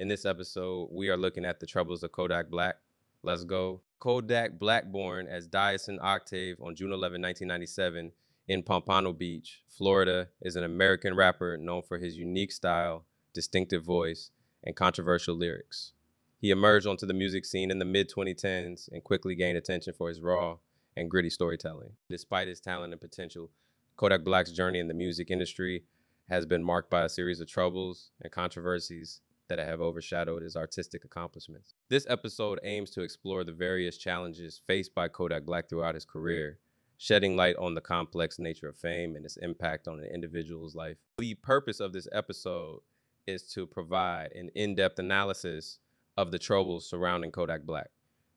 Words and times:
In 0.00 0.08
this 0.08 0.24
episode, 0.24 0.88
we 0.90 1.10
are 1.10 1.16
looking 1.18 1.44
at 1.44 1.60
the 1.60 1.66
troubles 1.66 2.02
of 2.02 2.10
Kodak 2.10 2.48
Black. 2.48 2.76
Let's 3.22 3.44
go. 3.44 3.82
Kodak 3.98 4.58
Black, 4.58 4.90
born 4.90 5.26
as 5.26 5.46
Dieuson 5.46 5.98
Octave 6.00 6.56
on 6.62 6.74
June 6.74 6.90
11, 6.90 7.20
1997, 7.20 8.10
in 8.48 8.62
Pompano 8.62 9.12
Beach, 9.12 9.60
Florida, 9.68 10.28
is 10.40 10.56
an 10.56 10.64
American 10.64 11.14
rapper 11.14 11.58
known 11.58 11.82
for 11.82 11.98
his 11.98 12.16
unique 12.16 12.50
style, 12.50 13.04
distinctive 13.34 13.84
voice, 13.84 14.30
and 14.64 14.74
controversial 14.74 15.34
lyrics. 15.34 15.92
He 16.38 16.50
emerged 16.50 16.86
onto 16.86 17.04
the 17.04 17.12
music 17.12 17.44
scene 17.44 17.70
in 17.70 17.78
the 17.78 17.84
mid 17.84 18.10
2010s 18.10 18.88
and 18.90 19.04
quickly 19.04 19.34
gained 19.34 19.58
attention 19.58 19.92
for 19.92 20.08
his 20.08 20.22
raw 20.22 20.56
and 20.96 21.10
gritty 21.10 21.28
storytelling. 21.28 21.90
Despite 22.08 22.48
his 22.48 22.60
talent 22.60 22.94
and 22.94 23.02
potential, 23.02 23.50
Kodak 23.96 24.24
Black's 24.24 24.52
journey 24.52 24.78
in 24.78 24.88
the 24.88 24.94
music 24.94 25.30
industry 25.30 25.84
has 26.30 26.46
been 26.46 26.64
marked 26.64 26.88
by 26.88 27.04
a 27.04 27.10
series 27.10 27.40
of 27.40 27.48
troubles 27.48 28.12
and 28.22 28.32
controversies 28.32 29.20
that 29.56 29.66
have 29.66 29.80
overshadowed 29.80 30.42
his 30.42 30.56
artistic 30.56 31.04
accomplishments. 31.04 31.74
This 31.88 32.06
episode 32.08 32.58
aims 32.62 32.90
to 32.90 33.02
explore 33.02 33.44
the 33.44 33.52
various 33.52 33.98
challenges 33.98 34.62
faced 34.66 34.94
by 34.94 35.08
Kodak 35.08 35.44
Black 35.44 35.68
throughout 35.68 35.94
his 35.94 36.04
career, 36.04 36.58
shedding 36.96 37.36
light 37.36 37.56
on 37.56 37.74
the 37.74 37.80
complex 37.80 38.38
nature 38.38 38.68
of 38.68 38.78
fame 38.78 39.16
and 39.16 39.24
its 39.24 39.36
impact 39.36 39.86
on 39.86 40.00
an 40.00 40.06
individual's 40.06 40.74
life. 40.74 40.96
The 41.18 41.34
purpose 41.34 41.80
of 41.80 41.92
this 41.92 42.08
episode 42.12 42.80
is 43.26 43.42
to 43.52 43.66
provide 43.66 44.32
an 44.32 44.50
in 44.54 44.74
depth 44.74 44.98
analysis 44.98 45.78
of 46.16 46.30
the 46.30 46.38
troubles 46.38 46.88
surrounding 46.88 47.30
Kodak 47.30 47.62
Black 47.62 47.90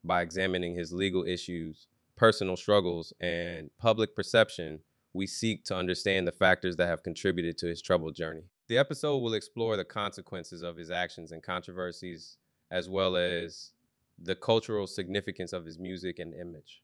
by 0.03 0.21
examining 0.21 0.75
his 0.75 0.91
legal 0.91 1.23
issues, 1.23 1.87
personal 2.15 2.57
struggles, 2.57 3.13
and 3.21 3.69
public 3.77 4.15
perception 4.15 4.79
we 5.13 5.27
seek 5.27 5.63
to 5.65 5.75
understand 5.75 6.27
the 6.27 6.31
factors 6.31 6.75
that 6.77 6.87
have 6.87 7.03
contributed 7.03 7.57
to 7.59 7.67
his 7.67 7.81
troubled 7.81 8.15
journey. 8.15 8.43
The 8.73 8.79
episode 8.79 9.19
will 9.19 9.35
explore 9.35 9.77
the 9.77 9.85
consequences 9.85 10.63
of 10.63 10.77
his 10.77 10.89
actions 10.89 11.31
and 11.31 11.43
controversies, 11.43 12.39
as 12.71 12.89
well 12.89 13.15
as 13.15 13.71
the 14.17 14.33
cultural 14.33 14.87
significance 14.87 15.53
of 15.53 15.63
his 15.63 15.77
music 15.77 16.17
and 16.17 16.33
image. 16.33 16.81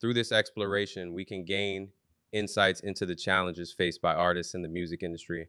Through 0.00 0.14
this 0.14 0.30
exploration, 0.30 1.12
we 1.12 1.24
can 1.24 1.44
gain 1.44 1.88
insights 2.30 2.78
into 2.78 3.06
the 3.06 3.16
challenges 3.16 3.72
faced 3.72 4.00
by 4.00 4.14
artists 4.14 4.54
in 4.54 4.62
the 4.62 4.68
music 4.68 5.02
industry 5.02 5.48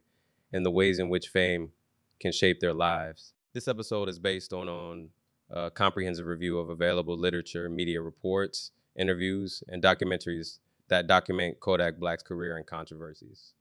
and 0.52 0.66
the 0.66 0.70
ways 0.72 0.98
in 0.98 1.10
which 1.10 1.28
fame 1.28 1.70
can 2.18 2.32
shape 2.32 2.58
their 2.58 2.74
lives. 2.74 3.32
This 3.52 3.68
episode 3.68 4.08
is 4.08 4.18
based 4.18 4.52
on, 4.52 4.68
on 4.68 5.10
a 5.48 5.70
comprehensive 5.70 6.26
review 6.26 6.58
of 6.58 6.70
available 6.70 7.16
literature, 7.16 7.70
media 7.70 8.02
reports, 8.02 8.72
interviews, 8.96 9.62
and 9.68 9.80
documentaries 9.80 10.58
that 10.88 11.06
document 11.06 11.60
Kodak 11.60 12.00
Black's 12.00 12.24
career 12.24 12.56
and 12.56 12.66
controversies. 12.66 13.52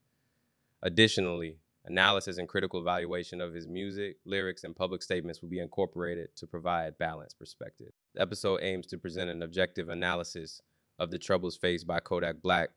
Additionally, 0.82 1.60
analysis 1.86 2.38
and 2.38 2.48
critical 2.48 2.80
evaluation 2.80 3.42
of 3.42 3.54
his 3.54 3.68
music, 3.68 4.18
lyrics, 4.26 4.64
and 4.64 4.76
public 4.76 5.02
statements 5.02 5.42
will 5.42 5.50
be 5.50 5.60
incorporated 5.60 6.30
to 6.36 6.48
provide 6.48 6.98
balanced 6.98 7.38
perspective. 7.38 7.92
The 8.16 8.22
episode 8.22 8.60
aims 8.62 8.88
to 8.88 8.98
present 8.98 9.30
an 9.30 9.44
objective 9.44 9.90
analysis 9.90 10.62
of 11.00 11.12
the 11.12 11.18
troubles 11.18 11.58
faced 11.58 11.88
by 11.88 12.00
Kodak 12.00 12.42
Black 12.42 12.70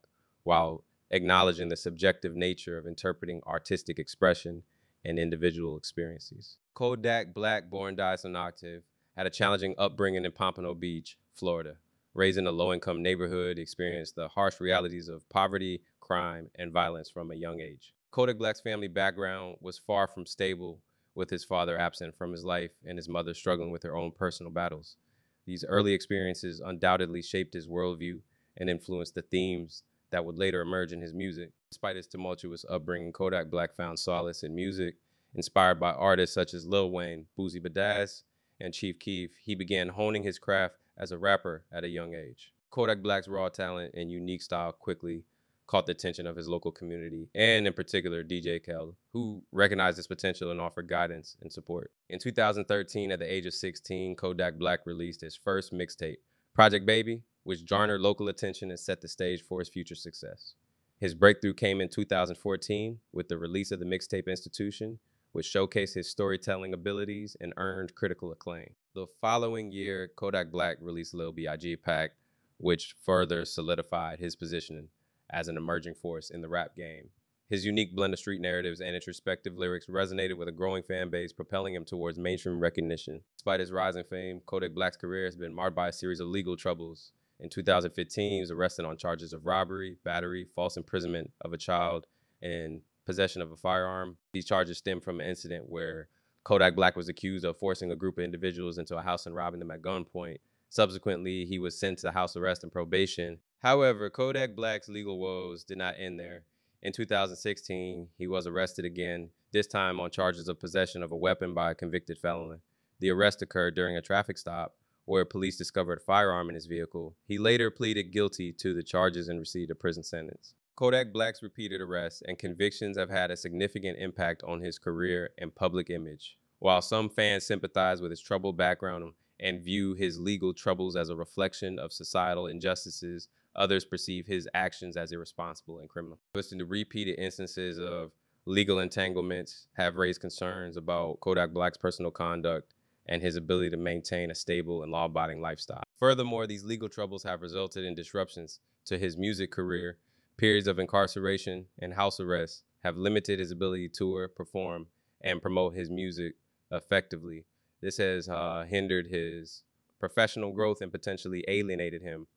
while 0.43 0.83
acknowledging 1.11 1.69
the 1.69 1.77
subjective 1.77 2.35
nature 2.35 2.77
of 2.77 2.85
interpreting 2.85 3.41
artistic 3.47 3.99
expression 3.99 4.63
and 5.05 5.17
individual 5.17 5.77
experiences. 5.77 6.57
Kodak 6.73 7.33
Black, 7.33 7.69
born 7.69 7.95
Dieuson 7.95 8.35
Octave, 8.35 8.83
had 9.15 9.25
a 9.25 9.31
challenging 9.31 9.73
upbringing 9.77 10.25
in 10.25 10.31
Pompano 10.31 10.73
Beach, 10.73 11.17
Florida 11.33 11.77
raised 12.17 12.39
in 12.39 12.47
a 12.47 12.51
low 12.51 12.73
income 12.73 13.03
neighborhood, 13.03 13.59
experienced 13.59 14.15
the 14.15 14.27
harsh 14.27 14.59
realities 14.59 15.07
of 15.07 15.29
poverty, 15.29 15.81
crime, 15.99 16.49
and 16.55 16.73
violence 16.73 17.09
from 17.09 17.31
a 17.31 17.35
young 17.35 17.61
age. 17.61 17.93
Kodak 18.11 18.37
Black's 18.37 18.61
family 18.61 18.87
background 18.87 19.57
was 19.59 19.77
far 19.77 20.07
from 20.07 20.25
stable, 20.25 20.81
with 21.13 21.29
his 21.29 21.43
father 21.43 21.77
absent 21.77 22.15
from 22.15 22.31
his 22.31 22.45
life 22.45 22.71
and 22.85 22.97
his 22.97 23.09
mother 23.09 23.33
struggling 23.33 23.71
with 23.71 23.83
her 23.83 23.95
own 23.95 24.11
personal 24.11 24.51
battles. 24.51 24.97
These 25.45 25.65
early 25.65 25.93
experiences 25.93 26.59
undoubtedly 26.59 27.21
shaped 27.21 27.53
his 27.53 27.67
worldview 27.67 28.19
and 28.55 28.69
influenced 28.69 29.15
the 29.15 29.21
themes 29.21 29.83
that 30.11 30.25
would 30.25 30.37
later 30.37 30.61
emerge 30.61 30.91
in 30.91 31.01
his 31.01 31.13
music. 31.13 31.51
Despite 31.71 31.95
his 31.95 32.07
tumultuous 32.07 32.65
upbringing, 32.69 33.11
Kodak 33.11 33.49
Black 33.49 33.75
found 33.75 33.99
solace 33.99 34.43
in 34.43 34.55
music. 34.55 34.95
Inspired 35.35 35.79
by 35.79 35.91
artists 35.91 36.33
such 36.33 36.53
as 36.53 36.65
Lil 36.65 36.89
Wayne, 36.91 37.25
Boosie 37.37 37.61
Badazz, 37.61 38.23
and 38.59 38.73
Chief 38.73 38.97
Keef, 38.97 39.31
he 39.43 39.53
began 39.55 39.89
honing 39.89 40.23
his 40.23 40.39
craft 40.39 40.75
as 40.97 41.11
a 41.11 41.17
rapper 41.17 41.63
at 41.71 41.83
a 41.83 41.89
young 41.89 42.15
age. 42.15 42.53
Kodak 42.71 43.01
Black's 43.01 43.27
raw 43.27 43.49
talent 43.49 43.93
and 43.93 44.11
unique 44.11 44.41
style 44.41 44.71
quickly 44.71 45.23
caught 45.67 45.85
the 45.85 45.91
attention 45.91 46.25
of 46.25 46.35
his 46.35 46.47
local 46.47 46.71
community, 46.71 47.29
and 47.35 47.67
in 47.67 47.73
particular 47.73 48.23
DJ 48.23 48.65
Khaled, 48.65 48.95
who 49.11 49.43
recognized 49.51 49.97
his 49.97 50.07
potential 50.07 50.49
and 50.49 50.61
offered 50.61 50.87
guidance 50.87 51.35
and 51.41 51.51
support. 51.51 51.91
In 52.09 52.19
2013, 52.19 53.11
at 53.11 53.19
the 53.19 53.31
age 53.31 53.45
of 53.45 53.53
16, 53.53 54.15
Kodak 54.15 54.57
Black 54.57 54.85
released 54.85 55.21
his 55.21 55.35
first 55.35 55.73
mixtape, 55.73 56.17
Project 56.53 56.85
Baby, 56.85 57.21
which 57.43 57.65
garnered 57.65 58.01
local 58.01 58.29
attention 58.29 58.71
and 58.71 58.79
set 58.79 59.01
the 59.01 59.07
stage 59.07 59.43
for 59.43 59.59
his 59.59 59.69
future 59.69 59.95
success. 59.95 60.53
His 60.99 61.13
breakthrough 61.13 61.53
came 61.53 61.79
in 61.79 61.89
2014 61.89 62.99
with 63.11 63.27
the 63.27 63.37
release 63.37 63.71
of 63.71 63.79
the 63.79 63.85
Mixtape 63.85 64.27
Institution, 64.27 64.99
which 65.31 65.53
showcased 65.53 65.93
his 65.93 66.09
storytelling 66.09 66.73
abilities 66.73 67.37
and 67.39 67.53
earned 67.57 67.93
critical 67.93 68.31
acclaim. 68.31 68.71
The 68.95 69.05
following 69.21 69.71
year, 69.71 70.09
Kodak 70.15 70.49
Black 70.49 70.77
released 70.81 71.13
Lil 71.13 71.31
B.I.G. 71.31 71.75
Pac, 71.75 72.13
which 72.57 72.95
further 73.05 73.45
solidified 73.45 74.19
his 74.19 74.35
position 74.35 74.89
as 75.29 75.47
an 75.47 75.57
emerging 75.57 75.95
force 75.95 76.29
in 76.29 76.41
the 76.41 76.49
rap 76.49 76.75
game. 76.75 77.09
His 77.49 77.65
unique 77.65 77.95
blend 77.95 78.13
of 78.13 78.19
street 78.19 78.41
narratives 78.41 78.81
and 78.81 78.93
introspective 78.93 79.57
lyrics 79.57 79.87
resonated 79.87 80.37
with 80.37 80.49
a 80.49 80.51
growing 80.51 80.83
fan 80.83 81.09
base, 81.09 81.31
propelling 81.31 81.73
him 81.73 81.85
towards 81.85 82.19
mainstream 82.19 82.59
recognition. 82.59 83.21
Despite 83.37 83.61
his 83.61 83.71
rising 83.71 84.03
fame, 84.03 84.41
Kodak 84.45 84.73
Black's 84.73 84.97
career 84.97 85.25
has 85.25 85.37
been 85.37 85.53
marred 85.53 85.73
by 85.73 85.87
a 85.87 85.93
series 85.93 86.19
of 86.19 86.27
legal 86.27 86.57
troubles. 86.57 87.13
In 87.39 87.49
2015, 87.49 88.31
he 88.31 88.39
was 88.41 88.51
arrested 88.51 88.83
on 88.83 88.97
charges 88.97 89.31
of 89.31 89.45
robbery, 89.45 89.95
battery, 90.03 90.45
false 90.55 90.75
imprisonment 90.75 91.31
of 91.39 91.53
a 91.53 91.57
child, 91.57 92.05
and 92.41 92.81
possession 93.05 93.41
of 93.41 93.51
a 93.51 93.55
firearm. 93.55 94.17
These 94.33 94.45
charges 94.45 94.79
stem 94.79 94.99
from 94.99 95.21
an 95.21 95.27
incident 95.27 95.69
where 95.69 96.09
Kodak 96.43 96.75
Black 96.75 96.97
was 96.97 97.07
accused 97.07 97.45
of 97.45 97.57
forcing 97.57 97.91
a 97.91 97.95
group 97.95 98.17
of 98.17 98.23
individuals 98.23 98.77
into 98.77 98.97
a 98.97 99.01
house 99.01 99.25
and 99.25 99.35
robbing 99.35 99.59
them 99.59 99.71
at 99.71 99.81
gunpoint. 99.81 100.37
Subsequently, 100.69 101.45
he 101.45 101.59
was 101.59 101.79
sent 101.79 101.99
to 101.99 102.11
house 102.11 102.35
arrest 102.35 102.63
and 102.63 102.71
probation. 102.71 103.39
However, 103.59 104.09
Kodak 104.09 104.55
Black's 104.55 104.87
legal 104.87 105.19
woes 105.19 105.63
did 105.63 105.77
not 105.77 105.95
end 105.97 106.19
there. 106.19 106.43
In 106.81 106.93
2016, 106.93 108.09
he 108.17 108.27
was 108.27 108.45
arrested 108.45 108.85
again, 108.85 109.29
this 109.51 109.67
time 109.67 109.99
on 109.99 110.11
charges 110.11 110.47
of 110.47 110.59
possession 110.59 111.01
of 111.01 111.11
a 111.11 111.17
weapon 111.17 111.53
by 111.53 111.71
a 111.71 111.75
convicted 111.75 112.19
felon. 112.19 112.61
The 112.99 113.09
arrest 113.09 113.41
occurred 113.41 113.75
during 113.75 113.97
a 113.97 114.01
traffic 114.01 114.37
stop 114.37 114.75
where 115.05 115.25
police 115.25 115.57
discovered 115.57 115.99
a 115.99 116.01
firearm 116.01 116.49
in 116.49 116.55
his 116.55 116.65
vehicle. 116.65 117.15
He 117.25 117.37
later 117.37 117.71
pleaded 117.71 118.11
guilty 118.11 118.51
to 118.53 118.73
the 118.73 118.83
charges 118.83 119.29
and 119.29 119.39
received 119.39 119.71
a 119.71 119.75
prison 119.75 120.03
sentence. 120.03 120.53
Kodak 120.75 121.11
Black's 121.11 121.41
repeated 121.41 121.81
arrests 121.81 122.21
and 122.27 122.37
convictions 122.37 122.97
have 122.97 123.09
had 123.09 123.31
a 123.31 123.37
significant 123.37 123.97
impact 123.99 124.43
on 124.43 124.59
his 124.59 124.77
career 124.77 125.31
and 125.37 125.55
public 125.55 125.89
image. 125.89 126.37
While 126.59 126.81
some 126.81 127.09
fans 127.09 127.45
sympathize 127.45 128.01
with 128.01 128.11
his 128.11 128.21
troubled 128.21 128.57
background 128.57 129.13
and 129.39 129.63
view 129.63 129.93
his 129.93 130.19
legal 130.19 130.53
troubles 130.53 130.95
as 130.95 131.09
a 131.09 131.15
reflection 131.15 131.79
of 131.79 131.93
societal 131.93 132.47
injustices, 132.47 133.29
others 133.57 133.85
perceive 133.85 134.27
his 134.27 134.47
actions 134.53 134.95
as 134.95 135.11
irresponsible 135.11 135.79
and 135.79 135.89
criminal. 135.89 136.19
Listening 136.35 136.59
to 136.59 136.65
repeated 136.65 137.19
instances 137.19 137.79
of 137.79 138.11
legal 138.45 138.79
entanglements 138.79 139.67
have 139.73 139.97
raised 139.97 140.21
concerns 140.21 140.77
about 140.77 141.19
Kodak 141.19 141.51
Black's 141.51 141.77
personal 141.77 142.11
conduct 142.11 142.73
and 143.07 143.21
his 143.21 143.35
ability 143.35 143.69
to 143.69 143.77
maintain 143.77 144.31
a 144.31 144.35
stable 144.35 144.83
and 144.83 144.91
law 144.91 145.05
abiding 145.05 145.41
lifestyle. 145.41 145.83
Furthermore, 145.97 146.45
these 146.45 146.63
legal 146.63 146.89
troubles 146.89 147.23
have 147.23 147.41
resulted 147.41 147.83
in 147.83 147.95
disruptions 147.95 148.59
to 148.85 148.97
his 148.97 149.17
music 149.17 149.51
career 149.51 149.97
Periods 150.37 150.67
of 150.67 150.77
incarceration 150.77 151.65
and 151.79 151.95
house 151.95 152.19
arrest 152.19 152.61
have 152.83 152.95
limited 152.95 153.39
his 153.39 153.49
ability 153.49 153.89
to 153.89 153.95
tour, 153.97 154.27
perform, 154.27 154.85
and 155.19 155.41
promote 155.41 155.73
his 155.73 155.89
music 155.89 156.35
effectively. 156.71 157.45
This 157.81 157.97
has 157.97 158.29
uh, 158.29 158.65
hindered 158.69 159.07
his 159.07 159.63
professional 159.99 160.51
growth 160.51 160.79
and 160.79 160.91
potentially 160.91 161.43
alienated 161.47 162.03
him 162.03 162.27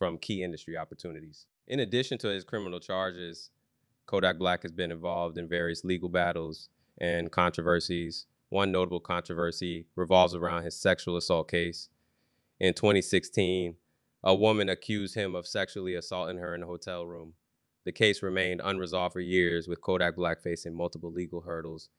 from 0.00 0.16
key 0.16 0.42
industry 0.42 0.78
opportunities. 0.78 1.44
In 1.68 1.78
addition 1.78 2.16
to 2.18 2.28
his 2.28 2.42
criminal 2.42 2.80
charges, 2.80 3.50
Kodak 4.06 4.38
Black 4.38 4.62
has 4.62 4.72
been 4.72 4.90
involved 4.90 5.36
in 5.36 5.46
various 5.46 5.84
legal 5.84 6.08
battles 6.08 6.70
and 6.98 7.30
controversies. 7.30 8.24
One 8.48 8.72
notable 8.72 9.00
controversy 9.00 9.88
revolves 9.94 10.34
around 10.34 10.64
his 10.64 10.74
sexual 10.74 11.18
assault 11.18 11.50
case. 11.50 11.90
In 12.58 12.72
2016, 12.72 13.76
a 14.24 14.34
woman 14.34 14.70
accused 14.70 15.14
him 15.14 15.34
of 15.34 15.46
sexually 15.46 15.94
assaulting 15.94 16.38
her 16.38 16.54
in 16.54 16.62
a 16.62 16.66
hotel 16.66 17.04
room. 17.04 17.34
The 17.84 17.92
case 17.92 18.22
remained 18.22 18.62
unresolved 18.64 19.12
for 19.12 19.20
years, 19.20 19.68
with 19.68 19.82
Kodak 19.82 20.16
Black 20.16 20.40
facing 20.40 20.74
multiple 20.74 21.12
legal 21.12 21.42
hurdles 21.42 21.90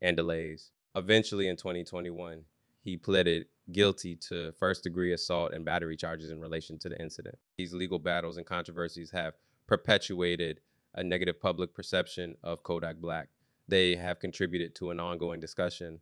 and 0.00 0.16
delays. 0.16 0.70
Eventually, 0.96 1.46
in 1.46 1.56
2021, 1.56 2.44
he 2.80 2.96
pleaded 2.96 3.46
guilty 3.72 4.16
to 4.16 4.52
first 4.58 4.84
degree 4.84 5.12
assault 5.12 5.52
and 5.52 5.64
battery 5.64 5.96
charges 5.96 6.30
in 6.30 6.40
relation 6.40 6.78
to 6.78 6.88
the 6.88 7.00
incident. 7.00 7.38
These 7.56 7.72
legal 7.72 7.98
battles 7.98 8.36
and 8.36 8.46
controversies 8.46 9.10
have 9.12 9.34
perpetuated 9.66 10.60
a 10.94 11.04
negative 11.04 11.40
public 11.40 11.74
perception 11.74 12.36
of 12.42 12.62
Kodak 12.62 12.96
Black. 12.96 13.28
They 13.68 13.94
have 13.96 14.18
contributed 14.18 14.74
to 14.76 14.90
an 14.90 14.98
ongoing 14.98 15.40
discussion 15.40 16.00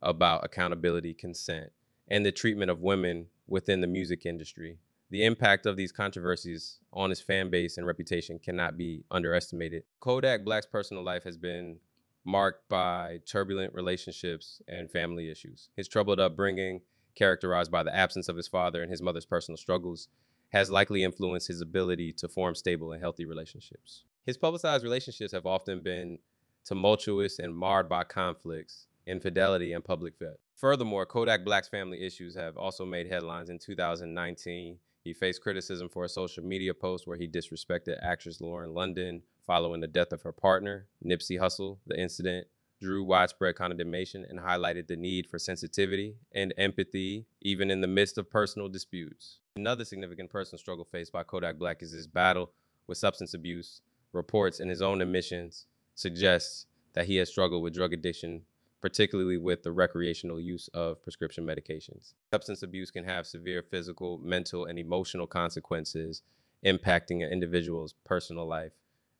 about 0.00 0.44
accountability, 0.44 1.14
consent, 1.14 1.72
and 2.08 2.24
the 2.24 2.32
treatment 2.32 2.70
of 2.70 2.80
women 2.80 3.26
within 3.46 3.80
the 3.80 3.86
music 3.86 4.24
industry. 4.24 4.78
The 5.10 5.24
impact 5.24 5.66
of 5.66 5.76
these 5.76 5.90
controversies 5.90 6.78
on 6.92 7.10
his 7.10 7.20
fan 7.20 7.50
base 7.50 7.78
and 7.78 7.86
reputation 7.86 8.38
cannot 8.38 8.76
be 8.76 9.04
underestimated. 9.10 9.84
Kodak 10.00 10.44
Black's 10.44 10.66
personal 10.66 11.02
life 11.02 11.24
has 11.24 11.36
been 11.36 11.78
marked 12.24 12.68
by 12.68 13.20
turbulent 13.26 13.72
relationships 13.74 14.60
and 14.68 14.90
family 14.90 15.30
issues. 15.30 15.70
His 15.76 15.88
troubled 15.88 16.20
upbringing, 16.20 16.82
characterized 17.14 17.70
by 17.70 17.82
the 17.82 17.94
absence 17.94 18.28
of 18.28 18.36
his 18.36 18.48
father 18.48 18.82
and 18.82 18.90
his 18.90 19.02
mother's 19.02 19.26
personal 19.26 19.56
struggles, 19.56 20.08
has 20.50 20.70
likely 20.70 21.02
influenced 21.04 21.48
his 21.48 21.60
ability 21.60 22.12
to 22.12 22.28
form 22.28 22.54
stable 22.54 22.92
and 22.92 23.02
healthy 23.02 23.24
relationships. 23.24 24.04
His 24.24 24.38
publicized 24.38 24.84
relationships 24.84 25.32
have 25.32 25.46
often 25.46 25.80
been 25.80 26.18
tumultuous 26.64 27.38
and 27.38 27.56
marred 27.56 27.88
by 27.88 28.04
conflicts, 28.04 28.86
infidelity, 29.06 29.72
and 29.72 29.84
public 29.84 30.14
fit. 30.16 30.38
Furthermore, 30.54 31.06
Kodak 31.06 31.44
Black's 31.44 31.68
family 31.68 32.04
issues 32.04 32.34
have 32.34 32.56
also 32.56 32.84
made 32.84 33.06
headlines 33.06 33.48
in 33.48 33.58
2019. 33.58 34.78
He 35.04 35.14
faced 35.14 35.42
criticism 35.42 35.88
for 35.88 36.04
a 36.04 36.08
social 36.08 36.44
media 36.44 36.74
post 36.74 37.06
where 37.06 37.16
he 37.16 37.28
disrespected 37.28 37.98
actress 38.02 38.40
Lauren 38.40 38.74
London 38.74 39.22
following 39.46 39.80
the 39.80 39.86
death 39.86 40.12
of 40.12 40.22
her 40.22 40.32
partner, 40.32 40.86
Nipsey 41.02 41.40
Hussle. 41.40 41.78
The 41.86 41.98
incident 41.98 42.48
drew 42.80 43.02
widespread 43.02 43.56
condemnation 43.56 44.24
and 44.28 44.38
highlighted 44.38 44.86
the 44.86 44.96
need 44.96 45.26
for 45.26 45.38
sensitivity 45.38 46.14
and 46.32 46.54
empathy, 46.56 47.26
even 47.40 47.70
in 47.70 47.80
the 47.80 47.86
midst 47.86 48.18
of 48.18 48.30
personal 48.30 48.68
disputes. 48.68 49.38
Another 49.56 49.84
significant 49.84 50.30
personal 50.30 50.58
struggle 50.58 50.84
faced 50.84 51.12
by 51.12 51.22
Kodak 51.22 51.58
Black 51.58 51.82
is 51.82 51.92
his 51.92 52.06
battle 52.06 52.50
with 52.86 52.98
substance 52.98 53.34
abuse. 53.34 53.80
Reports 54.12 54.60
and 54.60 54.70
his 54.70 54.82
own 54.82 55.02
admissions 55.02 55.66
suggests 55.94 56.66
that 56.94 57.06
he 57.06 57.16
has 57.16 57.28
struggled 57.28 57.62
with 57.62 57.74
drug 57.74 57.92
addiction, 57.92 58.42
particularly 58.80 59.36
with 59.36 59.62
the 59.62 59.72
recreational 59.72 60.40
use 60.40 60.68
of 60.68 61.02
prescription 61.02 61.44
medications. 61.44 62.14
Substance 62.32 62.62
abuse 62.62 62.90
can 62.90 63.04
have 63.04 63.26
severe 63.26 63.62
physical, 63.62 64.18
mental, 64.18 64.66
and 64.66 64.78
emotional 64.78 65.26
consequences, 65.26 66.22
impacting 66.64 67.24
an 67.24 67.30
individual's 67.32 67.94
personal 68.04 68.46
life 68.46 68.72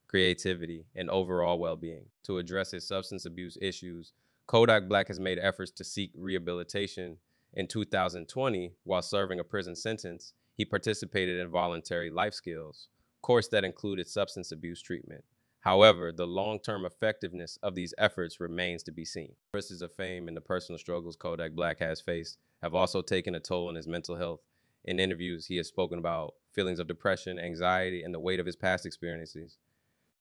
creativity, 0.08 0.86
and 0.96 1.10
overall 1.10 1.58
well 1.58 1.76
being. 1.76 2.06
To 2.24 2.38
address 2.38 2.70
his 2.70 2.88
substance 2.88 3.26
abuse 3.26 3.58
issues, 3.60 4.12
Kodak 4.46 4.88
Black 4.88 5.08
has 5.08 5.20
made 5.20 5.38
efforts 5.38 5.70
to 5.72 5.84
seek 5.84 6.10
rehabilitation. 6.16 7.18
In 7.52 7.66
2020, 7.66 8.72
while 8.84 9.02
serving 9.02 9.38
a 9.38 9.44
prison 9.44 9.76
sentence, 9.76 10.32
he 10.54 10.64
participated 10.64 11.38
in 11.38 11.48
voluntary 11.48 12.10
life 12.10 12.34
skills, 12.34 12.88
course 13.22 13.48
that 13.48 13.64
included 13.64 14.08
substance 14.08 14.50
abuse 14.50 14.80
treatment. 14.80 15.24
However, 15.60 16.12
the 16.12 16.26
long-term 16.26 16.86
effectiveness 16.86 17.58
of 17.62 17.74
these 17.74 17.92
efforts 17.98 18.40
remains 18.40 18.82
to 18.84 18.92
be 18.92 19.04
seen. 19.04 19.34
Sources 19.54 19.82
of 19.82 19.94
fame 19.94 20.28
and 20.28 20.36
the 20.36 20.40
personal 20.40 20.78
struggles 20.78 21.16
Kodak 21.16 21.52
Black 21.52 21.78
has 21.80 22.00
faced 22.00 22.38
have 22.62 22.74
also 22.74 23.02
taken 23.02 23.34
a 23.34 23.40
toll 23.40 23.68
on 23.68 23.74
his 23.74 23.86
mental 23.86 24.16
health. 24.16 24.40
In 24.84 24.98
interviews, 24.98 25.46
he 25.46 25.56
has 25.56 25.68
spoken 25.68 25.98
about 25.98 26.34
feelings 26.54 26.78
of 26.78 26.86
depression, 26.86 27.38
anxiety, 27.38 28.02
and 28.02 28.14
the 28.14 28.20
weight 28.20 28.40
of 28.40 28.46
his 28.46 28.56
past 28.56 28.86
experiences 28.86 29.58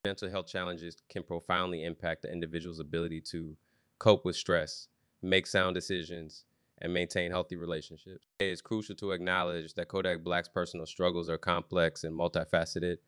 mental 0.07 0.29
health 0.29 0.47
challenges 0.47 0.95
can 1.09 1.21
profoundly 1.21 1.83
impact 1.83 2.21
the 2.21 2.31
individual's 2.31 2.79
ability 2.79 3.19
to 3.19 3.57
cope 3.99 4.23
with 4.23 4.37
stress, 4.37 4.87
make 5.21 5.45
sound 5.45 5.75
decisions, 5.75 6.45
and 6.81 6.93
maintain 6.93 7.29
healthy 7.29 7.57
relationships. 7.57 8.25
It 8.39 8.45
is 8.45 8.61
crucial 8.61 8.95
to 8.95 9.11
acknowledge 9.11 9.73
that 9.73 9.89
Kodak 9.89 10.23
Black's 10.23 10.47
personal 10.47 10.85
struggles 10.85 11.29
are 11.29 11.37
complex 11.37 12.05
and 12.05 12.17
multifaceted. 12.17 12.99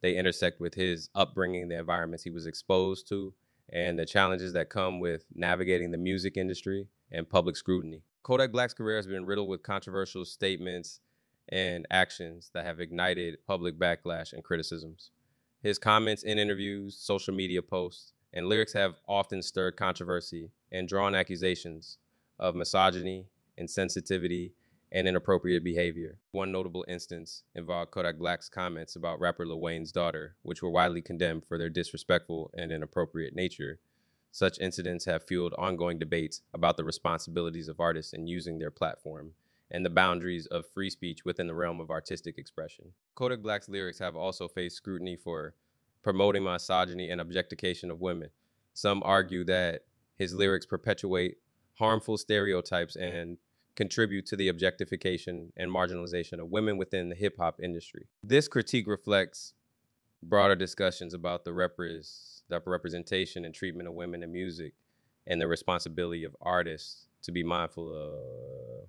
They 0.00 0.16
intersect 0.16 0.60
with 0.60 0.74
his 0.74 1.08
upbringing, 1.16 1.66
the 1.66 1.78
environments 1.78 2.22
he 2.22 2.30
was 2.30 2.46
exposed 2.46 3.08
to, 3.08 3.34
and 3.72 3.98
the 3.98 4.06
challenges 4.06 4.52
that 4.52 4.70
come 4.70 5.00
with 5.00 5.24
navigating 5.34 5.90
the 5.90 5.98
music 5.98 6.36
industry 6.36 6.86
and 7.10 7.28
public 7.28 7.56
scrutiny. 7.56 8.02
Kodak 8.22 8.52
Black's 8.52 8.74
career 8.74 8.96
has 8.96 9.08
been 9.08 9.26
riddled 9.26 9.48
with 9.48 9.64
controversial 9.64 10.24
statements 10.24 11.00
and 11.48 11.84
actions 11.90 12.52
that 12.54 12.64
have 12.64 12.78
ignited 12.78 13.38
public 13.44 13.76
backlash 13.76 14.32
and 14.32 14.44
criticisms. 14.44 15.10
His 15.64 15.78
comments 15.78 16.22
in 16.24 16.38
interviews, 16.38 16.94
social 16.94 17.32
media 17.32 17.62
posts, 17.62 18.12
and 18.34 18.46
lyrics 18.46 18.74
have 18.74 19.00
often 19.08 19.40
stirred 19.40 19.78
controversy 19.78 20.50
and 20.70 20.86
drawn 20.86 21.14
accusations 21.14 21.96
of 22.38 22.54
misogyny, 22.54 23.28
insensitivity, 23.58 24.52
and 24.92 25.08
inappropriate 25.08 25.64
behavior. 25.64 26.18
One 26.32 26.52
notable 26.52 26.84
instance 26.86 27.44
involved 27.54 27.92
Kodak 27.92 28.18
Black's 28.18 28.50
comments 28.50 28.94
about 28.94 29.20
rapper 29.20 29.46
Lil 29.46 29.58
Wayne's 29.58 29.90
daughter, 29.90 30.36
which 30.42 30.62
were 30.62 30.68
widely 30.68 31.00
condemned 31.00 31.46
for 31.46 31.56
their 31.56 31.70
disrespectful 31.70 32.50
and 32.52 32.70
inappropriate 32.70 33.34
nature. 33.34 33.78
Such 34.32 34.60
incidents 34.60 35.06
have 35.06 35.26
fueled 35.26 35.54
ongoing 35.56 35.98
debates 35.98 36.42
about 36.52 36.76
the 36.76 36.84
responsibilities 36.84 37.68
of 37.68 37.80
artists 37.80 38.12
in 38.12 38.26
using 38.26 38.58
their 38.58 38.70
platform 38.70 39.32
and 39.70 39.84
the 39.84 39.90
boundaries 39.90 40.46
of 40.46 40.64
free 40.72 40.90
speech 40.90 41.24
within 41.24 41.46
the 41.46 41.54
realm 41.54 41.80
of 41.80 41.90
artistic 41.90 42.38
expression. 42.38 42.92
Kodak 43.14 43.42
Black's 43.42 43.68
lyrics 43.68 43.98
have 43.98 44.16
also 44.16 44.48
faced 44.48 44.76
scrutiny 44.76 45.16
for 45.16 45.54
promoting 46.02 46.44
misogyny 46.44 47.10
and 47.10 47.20
objectification 47.20 47.90
of 47.90 48.00
women. 48.00 48.30
Some 48.74 49.02
argue 49.04 49.44
that 49.44 49.82
his 50.16 50.34
lyrics 50.34 50.66
perpetuate 50.66 51.38
harmful 51.74 52.16
stereotypes 52.18 52.96
and 52.96 53.38
contribute 53.74 54.26
to 54.26 54.36
the 54.36 54.48
objectification 54.48 55.52
and 55.56 55.70
marginalization 55.70 56.38
of 56.38 56.50
women 56.50 56.76
within 56.76 57.08
the 57.08 57.16
hip 57.16 57.36
hop 57.38 57.58
industry. 57.60 58.06
This 58.22 58.46
critique 58.46 58.86
reflects 58.86 59.54
broader 60.22 60.54
discussions 60.54 61.14
about 61.14 61.44
the, 61.44 61.50
repres- 61.50 62.42
the 62.48 62.62
representation 62.64 63.44
and 63.44 63.54
treatment 63.54 63.88
of 63.88 63.94
women 63.94 64.22
in 64.22 64.32
music 64.32 64.74
and 65.26 65.40
the 65.40 65.48
responsibility 65.48 66.24
of 66.24 66.36
artists 66.40 67.06
to 67.22 67.32
be 67.32 67.42
mindful 67.42 67.88
of 67.92 68.88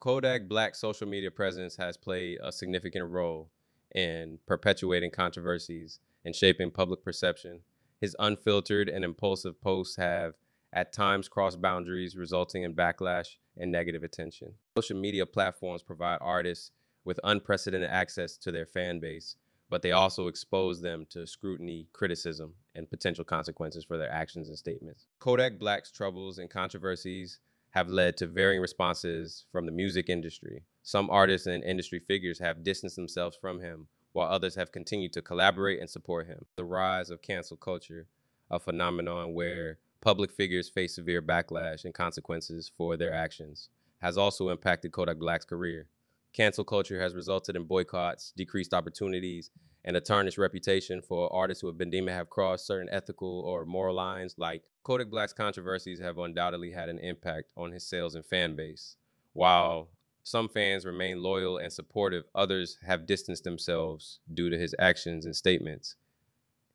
Kodak 0.00 0.46
Black 0.46 0.76
social 0.76 1.08
media 1.08 1.30
presence 1.30 1.76
has 1.76 1.96
played 1.96 2.38
a 2.40 2.52
significant 2.52 3.10
role 3.10 3.50
in 3.94 4.38
perpetuating 4.46 5.10
controversies 5.10 5.98
and 6.24 6.36
shaping 6.36 6.70
public 6.70 7.02
perception. 7.02 7.60
His 8.00 8.14
unfiltered 8.20 8.88
and 8.88 9.04
impulsive 9.04 9.60
posts 9.60 9.96
have 9.96 10.34
at 10.72 10.92
times 10.92 11.28
crossed 11.28 11.60
boundaries, 11.60 12.16
resulting 12.16 12.62
in 12.62 12.74
backlash 12.74 13.36
and 13.56 13.72
negative 13.72 14.04
attention. 14.04 14.52
Social 14.76 15.00
media 15.00 15.26
platforms 15.26 15.82
provide 15.82 16.18
artists 16.20 16.70
with 17.04 17.18
unprecedented 17.24 17.90
access 17.90 18.36
to 18.36 18.52
their 18.52 18.66
fan 18.66 19.00
base, 19.00 19.34
but 19.68 19.82
they 19.82 19.92
also 19.92 20.28
expose 20.28 20.80
them 20.80 21.06
to 21.10 21.26
scrutiny, 21.26 21.88
criticism, 21.92 22.54
and 22.76 22.88
potential 22.88 23.24
consequences 23.24 23.84
for 23.84 23.98
their 23.98 24.12
actions 24.12 24.48
and 24.48 24.58
statements. 24.58 25.06
Kodak 25.18 25.58
Black's 25.58 25.90
troubles 25.90 26.38
and 26.38 26.48
controversies 26.48 27.40
have 27.70 27.88
led 27.88 28.16
to 28.16 28.26
varying 28.26 28.60
responses 28.60 29.44
from 29.52 29.66
the 29.66 29.72
music 29.72 30.08
industry. 30.08 30.62
Some 30.82 31.10
artists 31.10 31.46
and 31.46 31.62
industry 31.62 31.98
figures 31.98 32.38
have 32.38 32.64
distanced 32.64 32.96
themselves 32.96 33.36
from 33.40 33.60
him, 33.60 33.88
while 34.12 34.28
others 34.28 34.54
have 34.54 34.72
continued 34.72 35.12
to 35.12 35.22
collaborate 35.22 35.80
and 35.80 35.88
support 35.88 36.26
him. 36.26 36.46
The 36.56 36.64
rise 36.64 37.10
of 37.10 37.22
cancel 37.22 37.56
culture, 37.56 38.06
a 38.50 38.58
phenomenon 38.58 39.34
where 39.34 39.78
public 40.00 40.32
figures 40.32 40.68
face 40.68 40.94
severe 40.94 41.20
backlash 41.20 41.84
and 41.84 41.92
consequences 41.92 42.70
for 42.76 42.96
their 42.96 43.12
actions, 43.12 43.68
has 43.98 44.16
also 44.16 44.48
impacted 44.48 44.92
Kodak 44.92 45.18
Black's 45.18 45.44
career. 45.44 45.88
Cancel 46.32 46.64
culture 46.64 47.00
has 47.00 47.14
resulted 47.14 47.56
in 47.56 47.64
boycotts, 47.64 48.32
decreased 48.36 48.72
opportunities, 48.72 49.50
and 49.88 49.96
a 49.96 50.00
tarnished 50.02 50.36
reputation 50.36 51.00
for 51.00 51.32
artists 51.32 51.62
who 51.62 51.66
have 51.66 51.78
been 51.78 51.88
deemed 51.88 52.08
to 52.08 52.12
have 52.12 52.28
crossed 52.28 52.66
certain 52.66 52.90
ethical 52.92 53.40
or 53.40 53.64
moral 53.64 53.94
lines. 53.94 54.34
Like 54.36 54.64
Kodak 54.82 55.08
Black's 55.08 55.32
controversies 55.32 55.98
have 55.98 56.18
undoubtedly 56.18 56.70
had 56.70 56.90
an 56.90 56.98
impact 56.98 57.48
on 57.56 57.72
his 57.72 57.88
sales 57.88 58.14
and 58.14 58.24
fan 58.24 58.54
base. 58.54 58.96
While 59.32 59.88
some 60.24 60.50
fans 60.50 60.84
remain 60.84 61.22
loyal 61.22 61.56
and 61.56 61.72
supportive, 61.72 62.24
others 62.34 62.76
have 62.86 63.06
distanced 63.06 63.44
themselves 63.44 64.20
due 64.34 64.50
to 64.50 64.58
his 64.58 64.74
actions 64.78 65.24
and 65.24 65.34
statements. 65.34 65.96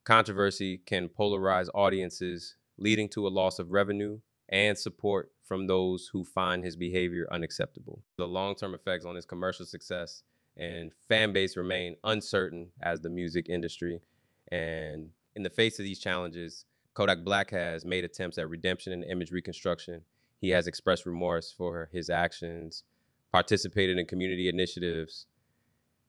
Controversy 0.06 0.80
can 0.80 1.08
polarize 1.08 1.70
audiences, 1.76 2.56
leading 2.78 3.08
to 3.10 3.28
a 3.28 3.30
loss 3.30 3.60
of 3.60 3.72
revenue 3.72 4.22
and 4.50 4.76
support 4.76 5.32
from 5.44 5.68
those 5.68 6.10
who 6.12 6.24
find 6.24 6.64
his 6.64 6.76
behavior 6.76 7.28
unacceptable. 7.32 8.02
The 8.18 8.28
long 8.28 8.56
term 8.56 8.74
effects 8.74 9.06
on 9.06 9.16
his 9.16 9.28
commercial 9.28 9.68
success 9.68 10.24
and 10.58 10.92
fan 11.08 11.34
base 11.34 11.58
remain 11.58 11.96
uncertain 12.04 12.70
as 12.82 13.02
the 13.02 13.10
music 13.10 13.50
industry. 13.50 14.02
And 14.52 15.10
in 15.36 15.44
the 15.44 15.50
face 15.50 15.80
of 15.80 15.86
these 15.86 16.00
challenges, 16.00 16.66
Kodak 16.94 17.24
Black 17.24 17.50
has 17.52 17.86
made 17.86 18.04
attempts 18.04 18.38
at 18.38 18.50
redemption 18.50 18.94
and 18.94 19.04
image 19.04 19.32
reconstruction. 19.32 20.02
He 20.40 20.50
has 20.50 20.68
expressed 20.68 21.06
remorse 21.06 21.52
for 21.52 21.90
his 21.92 22.10
actions, 22.10 22.84
participated 23.32 23.98
in 23.98 24.06
community 24.06 24.48
initiatives, 24.48 25.26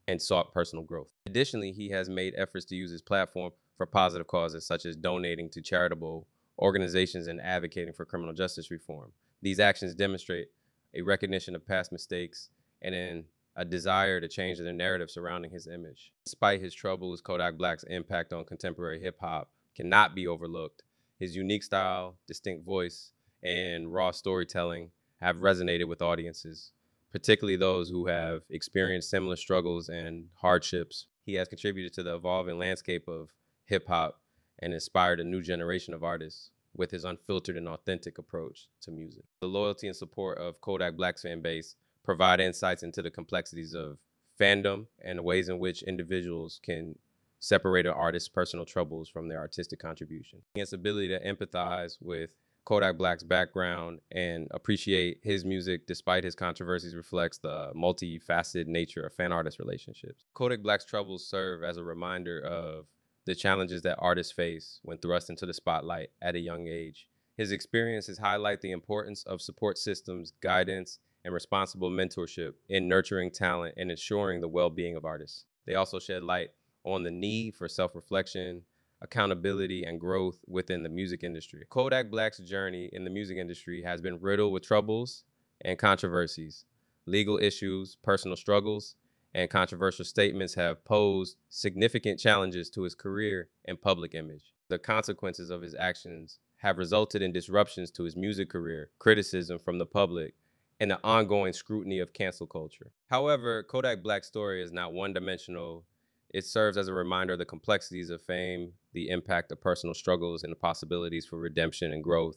and 0.07 0.21
sought 0.21 0.53
personal 0.53 0.85
growth. 0.85 1.13
Additionally, 1.27 1.73
he 1.73 1.89
has 1.91 2.11
made 2.11 2.35
efforts 2.37 2.67
to 2.67 2.77
use 2.77 2.91
his 2.91 3.01
platform 3.01 3.53
for 3.77 3.87
positive 3.87 4.27
causes, 4.27 4.67
such 4.67 4.85
as 4.85 4.97
donating 4.97 5.49
to 5.51 5.63
charitable 5.63 6.27
organizations 6.59 7.27
and 7.27 7.41
advocating 7.41 7.95
for 7.95 8.05
criminal 8.05 8.35
justice 8.35 8.71
reform. 8.71 9.13
These 9.41 9.61
actions 9.61 9.95
demonstrate 9.95 10.49
a 10.95 11.03
recognition 11.03 11.55
of 11.55 11.67
past 11.67 11.91
mistakes 11.91 12.51
and 12.83 12.95
an 12.95 13.25
a 13.57 13.65
desire 13.65 14.21
to 14.21 14.29
change 14.29 14.59
the 14.59 14.73
narrative 14.73 15.11
surrounding 15.11 15.51
his 15.51 15.67
image. 15.67 16.13
Despite 16.25 16.61
his 16.61 16.75
troubles, 16.75 17.21
Kodak 17.21 17.57
Black's 17.57 17.85
impact 17.85 18.33
on 18.33 18.45
contemporary 18.45 19.01
hip 19.01 19.19
hop 19.21 19.51
cannot 19.75 20.15
be 20.15 20.27
overlooked. 20.27 20.83
His 21.19 21.37
unique 21.37 21.63
style, 21.63 22.17
distinct 22.27 22.65
voice, 22.65 23.13
and 23.43 23.93
raw 23.93 24.11
storytelling 24.11 24.91
have 25.21 25.37
resonated 25.37 25.87
with 25.87 26.03
audiences, 26.03 26.73
particularly 27.13 27.57
those 27.57 27.89
who 27.89 28.07
have 28.07 28.43
experienced 28.51 29.11
similar 29.11 29.37
struggles 29.37 29.89
and 29.89 30.27
hardships. 30.35 31.07
He 31.25 31.35
has 31.35 31.49
contributed 31.49 31.93
to 31.95 32.03
the 32.03 32.17
evolving 32.17 32.59
landscape 32.59 33.09
of 33.09 33.31
hip 33.65 33.87
hop 33.87 34.21
and 34.59 34.75
inspired 34.75 35.21
a 35.21 35.25
new 35.25 35.43
generation 35.43 35.95
of 35.95 36.03
artists 36.03 36.51
with 36.77 36.91
his 36.91 37.05
unfiltered 37.05 37.57
and 37.57 37.69
authentic 37.69 38.19
approach 38.19 38.69
to 38.81 38.91
music. 38.91 39.25
The 39.41 39.47
loyalty 39.47 39.87
and 39.87 39.97
support 39.97 40.39
of 40.39 40.61
Kodak 40.61 40.97
Black's 40.97 41.23
fan 41.23 41.41
base 41.41 41.77
provide 42.05 42.41
insights 42.41 42.83
into 42.83 43.03
the 43.03 43.11
complexities 43.11 43.75
of 43.75 43.99
fandom 44.39 44.87
and 45.03 45.19
the 45.19 45.23
ways 45.23 45.49
in 45.49 45.59
which 45.59 45.83
individuals 45.83 46.61
can 46.63 46.97
separate 47.41 47.87
an 47.87 47.93
artist's 47.93 48.29
personal 48.29 48.65
troubles 48.65 49.09
from 49.09 49.29
their 49.29 49.39
artistic 49.39 49.79
contribution. 49.79 50.41
His 50.55 50.73
ability 50.73 51.09
to 51.09 51.21
empathize 51.21 51.99
with 52.01 52.31
Kodak 52.65 52.97
Black's 52.97 53.23
background 53.23 54.01
and 54.11 54.49
appreciate 54.51 55.21
his 55.23 55.45
music 55.45 55.87
despite 55.87 56.25
his 56.25 56.35
controversies 56.35 56.95
reflects 56.95 57.39
the 57.39 57.71
multifaceted 57.77 58.67
nature 58.67 59.03
of 59.03 59.13
fan 59.13 59.33
artist 59.33 59.59
relationships. 59.59 60.25
Kodak 60.33 60.63
Black's 60.63 60.87
troubles 60.87 61.27
serve 61.27 61.63
as 61.63 61.77
a 61.77 61.85
reminder 61.85 62.41
of 62.41 62.87
the 63.27 63.35
challenges 63.35 63.83
that 63.83 63.99
artists 63.99 64.33
face 64.33 64.81
when 64.83 64.99
thrust 64.99 65.29
into 65.29 65.45
the 65.45 65.55
spotlight 65.55 66.09
at 66.23 66.35
a 66.35 66.41
young 66.41 66.67
age. 66.67 67.07
His 67.37 67.53
experiences 67.53 68.19
highlight 68.19 68.61
the 68.61 68.73
importance 68.73 69.23
of 69.25 69.43
support 69.43 69.77
systems, 69.77 70.33
guidance, 70.41 70.99
and 71.25 71.33
responsible 71.33 71.91
mentorship 71.91 72.55
in 72.69 72.89
nurturing 72.89 73.31
talent 73.31 73.75
and 73.77 73.91
ensuring 73.91 74.41
the 74.41 74.49
well 74.49 74.71
being 74.71 74.97
of 74.97 75.05
artists. 75.05 75.47
They 75.67 75.75
also 75.75 75.99
shed 75.99 76.23
light 76.23 76.51
on 76.85 77.03
the 77.03 77.11
need 77.11 77.55
for 77.55 77.69
self 77.69 77.95
reflection, 77.95 78.63
accountability, 79.01 79.85
and 79.85 80.01
growth 80.01 80.39
within 80.47 80.83
the 80.83 80.89
music 80.89 81.25
industry. 81.25 81.65
Kodak 81.71 82.11
Black's 82.11 82.39
journey 82.39 82.91
in 82.93 83.05
the 83.05 83.11
music 83.11 83.39
industry 83.39 83.83
has 83.83 84.01
been 84.01 84.21
riddled 84.21 84.53
with 84.53 84.63
troubles 84.63 85.25
and 85.63 85.79
controversies. 85.79 86.65
Legal 87.07 87.39
issues, 87.39 87.97
personal 88.03 88.37
struggles, 88.37 88.97
and 89.35 89.51
controversial 89.51 90.05
statements 90.05 90.55
have 90.55 90.85
posed 90.85 91.37
significant 91.49 92.21
challenges 92.21 92.71
to 92.71 92.83
his 92.83 92.95
career 92.95 93.49
and 93.65 93.81
public 93.81 94.15
image. 94.15 94.53
The 94.69 94.79
consequences 94.79 95.51
of 95.51 95.63
his 95.63 95.75
actions 95.75 96.39
have 96.59 96.79
resulted 96.79 97.21
in 97.21 97.33
disruptions 97.33 97.91
to 97.91 98.05
his 98.05 98.17
music 98.17 98.49
career, 98.49 98.91
criticism 98.99 99.59
from 99.59 99.79
the 99.79 99.87
public, 99.87 100.35
and 100.81 100.91
the 100.91 101.01
ongoing 101.05 101.53
scrutiny 101.53 101.99
of 102.01 102.13
cancel 102.13 102.47
culture. 102.47 102.91
However, 103.09 103.63
Kodak 103.63 104.03
Black's 104.03 104.27
story 104.27 104.63
is 104.63 104.73
not 104.73 104.93
one 104.93 105.13
dimensional. 105.13 105.85
It 106.33 106.45
serves 106.45 106.77
as 106.77 106.89
a 106.89 106.95
reminder 106.95 107.35
of 107.35 107.39
the 107.39 107.45
complexities 107.45 108.11
of 108.11 108.21
fame, 108.23 108.73
the 108.93 109.09
impact 109.09 109.53
of 109.53 109.61
personal 109.61 109.95
struggles, 109.95 110.43
and 110.43 110.51
the 110.51 110.57
possibilities 110.57 111.27
for 111.27 111.39
redemption 111.39 111.93
and 111.93 112.03
growth. 112.03 112.37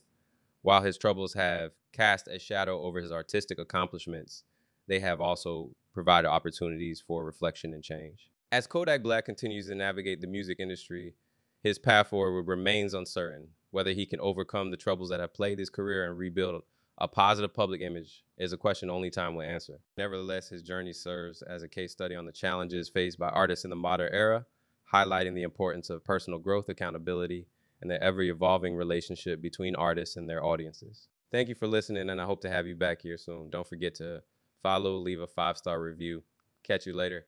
While 0.62 0.82
his 0.82 0.98
troubles 0.98 1.34
have 1.34 1.72
cast 1.94 2.27
a 2.27 2.39
shadow 2.39 2.82
over 2.82 3.00
his 3.00 3.12
artistic 3.12 3.58
accomplishments, 3.58 4.44
they 4.88 5.00
have 5.00 5.20
also 5.20 5.72
provided 5.94 6.27
opportunities 6.27 7.01
for 7.06 7.25
reflection 7.25 7.74
and 7.74 7.84
change. 7.84 8.29
As 8.51 8.67
Kodak 8.67 9.01
Black 9.01 9.25
continues 9.25 9.67
to 9.67 9.75
navigate 9.75 10.22
the 10.22 10.27
music 10.27 10.60
industry, 10.60 11.15
his 11.63 11.79
path 11.79 12.10
forward 12.10 12.44
remains 12.48 12.94
uncertain. 12.94 13.50
Whether 13.72 13.91
he 13.91 14.06
can 14.06 14.20
overcome 14.22 14.72
the 14.72 14.77
troubles 14.77 15.10
that 15.10 15.20
have 15.20 15.34
plagued 15.34 15.60
his 15.60 15.70
career 15.70 16.08
and 16.08 16.17
rebuild 16.17 16.63
a 17.00 17.08
positive 17.08 17.54
public 17.54 17.82
image 17.82 18.24
is 18.38 18.54
a 18.54 18.58
question 18.58 18.89
only 18.89 19.10
time 19.10 19.36
will 19.36 19.44
answer. 19.44 19.80
Nevertheless, 19.98 20.50
his 20.50 20.63
journey 20.63 20.94
serves 20.94 21.42
as 21.44 21.62
a 21.62 21.68
case 21.68 21.92
study 21.92 22.16
on 22.16 22.25
the 22.25 22.32
challenges 22.32 22.89
faced 22.89 23.20
by 23.20 23.30
artists 23.30 23.66
in 23.66 23.70
the 23.70 23.75
modern 23.75 24.12
era, 24.12 24.46
highlighting 24.92 25.36
the 25.36 25.44
importance 25.44 25.89
of 25.89 26.04
personal 26.04 26.39
growth, 26.39 26.70
accountability, 26.70 27.46
and 27.82 27.92
the 27.92 28.01
ever 28.01 28.22
evolving 28.24 28.75
relationship 28.75 29.42
between 29.42 29.75
artists 29.75 30.16
and 30.16 30.27
their 30.27 30.44
audiences. 30.44 31.08
Thank 31.32 31.50
you 31.50 31.56
for 31.56 31.68
listening, 31.68 32.10
and 32.10 32.20
I 32.20 32.25
hope 32.25 32.42
to 32.42 32.50
have 32.50 32.66
you 32.66 32.75
back 32.75 33.01
here 33.01 33.18
soon. 33.18 33.51
Don't 33.51 33.68
forget 33.68 33.94
to 33.96 34.24
follow, 34.63 34.98
leave 34.98 35.20
a 35.20 35.27
five 35.27 35.58
star 35.58 35.80
review. 35.80 36.24
Catch 36.63 36.88
you 36.88 36.96
later. 36.96 37.27